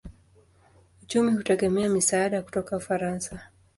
Uchumi 1.03 1.31
hutegemea 1.31 1.89
misaada 1.89 2.41
kutoka 2.41 2.77
Ufaransa. 2.77 3.41